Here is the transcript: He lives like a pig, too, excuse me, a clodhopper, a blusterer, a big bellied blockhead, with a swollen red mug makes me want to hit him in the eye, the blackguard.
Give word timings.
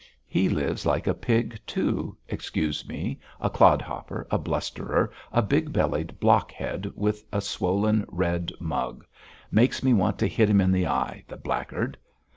He 0.25 0.49
lives 0.49 0.83
like 0.83 1.05
a 1.05 1.13
pig, 1.13 1.59
too, 1.67 2.17
excuse 2.27 2.87
me, 2.89 3.19
a 3.39 3.51
clodhopper, 3.51 4.25
a 4.31 4.39
blusterer, 4.39 5.11
a 5.31 5.43
big 5.43 5.71
bellied 5.71 6.19
blockhead, 6.19 6.91
with 6.95 7.23
a 7.31 7.39
swollen 7.39 8.05
red 8.07 8.51
mug 8.59 9.05
makes 9.51 9.83
me 9.83 9.93
want 9.93 10.17
to 10.17 10.27
hit 10.27 10.49
him 10.49 10.59
in 10.59 10.71
the 10.71 10.87
eye, 10.87 11.23
the 11.27 11.37
blackguard. 11.37 11.99